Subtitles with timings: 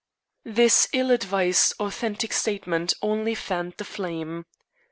[0.45, 4.45] This ill advised authentic statement only fanned the flame.